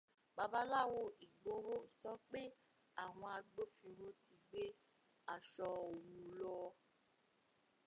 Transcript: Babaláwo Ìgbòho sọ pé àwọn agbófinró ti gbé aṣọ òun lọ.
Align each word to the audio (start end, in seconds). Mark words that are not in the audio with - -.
Babaláwo 0.35 1.01
Ìgbòho 1.25 1.73
sọ 1.99 2.11
pé 2.29 2.41
àwọn 3.03 3.29
agbófinró 3.37 4.07
ti 4.23 4.33
gbé 4.47 4.61
aṣọ 5.33 5.65
òun 5.83 6.01
lọ. 6.39 6.55